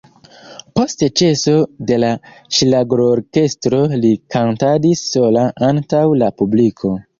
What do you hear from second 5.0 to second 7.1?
sola antaŭ la publiko.